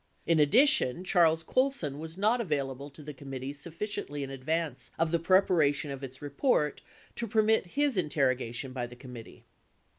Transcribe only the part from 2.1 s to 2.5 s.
not